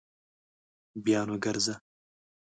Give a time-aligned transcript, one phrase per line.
[1.03, 1.75] بیا نو ګرځه